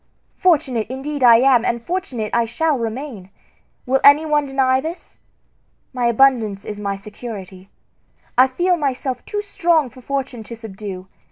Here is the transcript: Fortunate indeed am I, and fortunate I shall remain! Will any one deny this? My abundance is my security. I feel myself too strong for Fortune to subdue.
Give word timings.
Fortunate 0.35 0.87
indeed 0.89 1.23
am 1.23 1.63
I, 1.63 1.69
and 1.69 1.79
fortunate 1.79 2.31
I 2.33 2.45
shall 2.45 2.75
remain! 2.75 3.29
Will 3.85 3.99
any 4.03 4.25
one 4.25 4.47
deny 4.47 4.81
this? 4.81 5.19
My 5.93 6.07
abundance 6.07 6.65
is 6.65 6.79
my 6.79 6.95
security. 6.95 7.69
I 8.35 8.47
feel 8.47 8.77
myself 8.77 9.23
too 9.25 9.43
strong 9.43 9.91
for 9.91 10.01
Fortune 10.01 10.41
to 10.45 10.55
subdue. 10.55 11.07